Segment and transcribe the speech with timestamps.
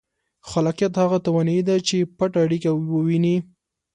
[0.49, 3.37] خلاقیت هغه توانایي ده چې پټه اړیکه ووینئ.